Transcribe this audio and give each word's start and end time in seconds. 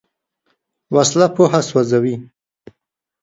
وسله 0.93 1.27
پوهه 1.35 1.61
سوځوي 1.69 2.15